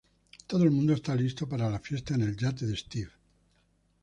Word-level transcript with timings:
Todo 0.47 0.63
el 0.63 0.71
mundo 0.71 0.93
está 0.93 1.13
lista 1.13 1.45
para 1.45 1.69
la 1.69 1.77
fiesta 1.77 2.15
en 2.15 2.23
el 2.23 2.35
yate 2.35 2.65
de 2.65 2.75
Steve. 2.75 3.11